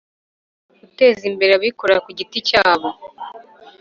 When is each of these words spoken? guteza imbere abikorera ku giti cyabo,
guteza 0.79 1.23
imbere 1.31 1.51
abikorera 1.53 2.03
ku 2.05 2.11
giti 2.17 2.39
cyabo, 2.47 2.87